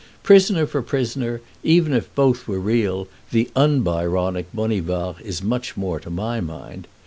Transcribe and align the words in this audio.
Prisoner 0.23 0.65
for 0.65 0.81
prisoner, 0.81 1.41
even 1.63 1.93
if 1.93 2.15
both 2.15 2.47
were 2.47 2.59
real, 2.59 3.07
the 3.29 3.51
un 3.55 3.81
Byronic 3.83 4.51
Bonivard 4.51 5.21
is 5.23 5.43
much 5.43 5.77
more 5.77 5.99
to 5.99 6.09
my 6.09 6.39
mind. 6.41 6.87